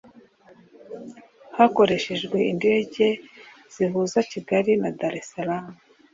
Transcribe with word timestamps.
hakoreshejwe 1.57 2.37
indege 2.51 3.07
zihuza 3.73 4.19
kigali 4.31 4.71
na 4.81 4.89
dar 4.99 5.13
es 5.19 5.27
salam 5.31 5.65